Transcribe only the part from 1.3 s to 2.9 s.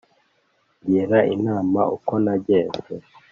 inama uko nagenzi